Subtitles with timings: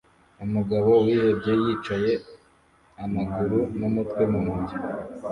[0.45, 2.13] Umugabo wihebye yicaye
[3.03, 4.75] amaguru n'umutwe mu ntoki